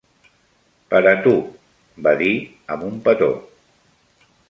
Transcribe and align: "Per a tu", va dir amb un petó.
"Per 0.93 1.01
a 1.09 1.13
tu", 1.27 1.35
va 2.09 2.17
dir 2.25 2.33
amb 2.77 2.91
un 2.91 3.01
petó. 3.09 3.33